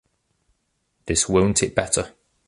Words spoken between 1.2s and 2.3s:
won't it better